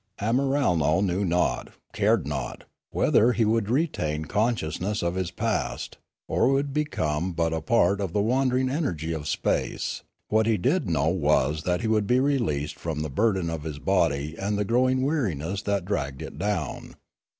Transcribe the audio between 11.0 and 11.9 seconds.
was that he